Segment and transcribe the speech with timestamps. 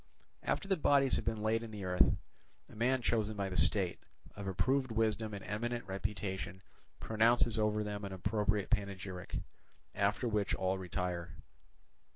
[0.41, 2.15] After the bodies have been laid in the earth,
[2.67, 3.99] a man chosen by the state,
[4.35, 6.63] of approved wisdom and eminent reputation,
[6.99, 9.35] pronounces over them an appropriate panegyric;
[9.93, 11.35] after which all retire.